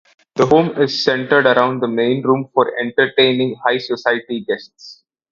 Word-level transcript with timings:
The 0.35 0.47
home 0.47 0.81
is 0.81 1.03
centered 1.03 1.45
around 1.45 1.79
the 1.83 1.87
main 1.87 2.23
room 2.23 2.49
for 2.55 2.75
entertaining 2.79 3.57
high 3.63 3.77
society 3.77 4.43
guests. 4.43 5.03